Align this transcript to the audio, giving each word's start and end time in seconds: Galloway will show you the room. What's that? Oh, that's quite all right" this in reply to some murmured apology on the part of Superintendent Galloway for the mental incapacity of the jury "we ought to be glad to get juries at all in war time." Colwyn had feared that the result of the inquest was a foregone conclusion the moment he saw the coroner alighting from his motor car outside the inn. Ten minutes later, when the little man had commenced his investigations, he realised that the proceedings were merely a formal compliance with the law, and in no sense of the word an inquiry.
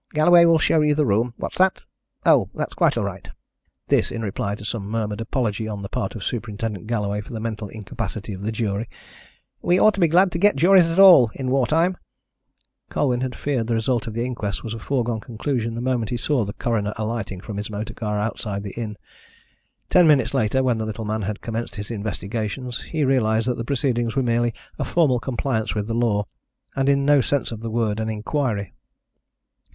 Galloway 0.15 0.45
will 0.45 0.57
show 0.57 0.81
you 0.81 0.95
the 0.95 1.05
room. 1.05 1.35
What's 1.37 1.59
that? 1.59 1.83
Oh, 2.25 2.49
that's 2.55 2.73
quite 2.73 2.97
all 2.97 3.03
right" 3.03 3.27
this 3.87 4.11
in 4.11 4.23
reply 4.23 4.55
to 4.55 4.65
some 4.65 4.89
murmured 4.89 5.21
apology 5.21 5.67
on 5.67 5.83
the 5.83 5.89
part 5.89 6.15
of 6.15 6.23
Superintendent 6.23 6.87
Galloway 6.87 7.21
for 7.21 7.31
the 7.33 7.39
mental 7.39 7.67
incapacity 7.69 8.33
of 8.33 8.41
the 8.41 8.51
jury 8.51 8.89
"we 9.61 9.77
ought 9.79 9.93
to 9.93 9.99
be 9.99 10.07
glad 10.07 10.31
to 10.31 10.39
get 10.39 10.55
juries 10.55 10.87
at 10.87 10.97
all 10.97 11.29
in 11.35 11.51
war 11.51 11.67
time." 11.67 11.97
Colwyn 12.89 13.21
had 13.21 13.35
feared 13.35 13.59
that 13.59 13.67
the 13.67 13.73
result 13.75 14.07
of 14.07 14.15
the 14.15 14.25
inquest 14.25 14.63
was 14.63 14.73
a 14.73 14.79
foregone 14.79 15.19
conclusion 15.19 15.75
the 15.75 15.81
moment 15.81 16.09
he 16.09 16.17
saw 16.17 16.43
the 16.43 16.53
coroner 16.53 16.93
alighting 16.97 17.39
from 17.39 17.57
his 17.57 17.69
motor 17.69 17.93
car 17.93 18.17
outside 18.19 18.63
the 18.63 18.71
inn. 18.73 18.97
Ten 19.91 20.07
minutes 20.07 20.33
later, 20.33 20.63
when 20.63 20.79
the 20.79 20.85
little 20.87 21.05
man 21.05 21.21
had 21.21 21.41
commenced 21.41 21.75
his 21.75 21.91
investigations, 21.91 22.81
he 22.85 23.05
realised 23.05 23.45
that 23.45 23.57
the 23.57 23.63
proceedings 23.63 24.15
were 24.15 24.23
merely 24.23 24.51
a 24.79 24.83
formal 24.83 25.19
compliance 25.19 25.75
with 25.75 25.85
the 25.85 25.93
law, 25.93 26.25
and 26.75 26.89
in 26.89 27.05
no 27.05 27.21
sense 27.21 27.51
of 27.51 27.59
the 27.59 27.69
word 27.69 27.99
an 27.99 28.09
inquiry. 28.09 28.73